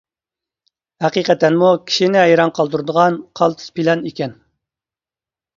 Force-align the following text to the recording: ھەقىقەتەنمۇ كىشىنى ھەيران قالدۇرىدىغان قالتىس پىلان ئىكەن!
ھەقىقەتەنمۇ 1.05 1.69
كىشىنى 1.91 2.19
ھەيران 2.21 2.53
قالدۇرىدىغان 2.61 3.21
قالتىس 3.41 3.69
پىلان 3.77 4.03
ئىكەن! 4.11 4.37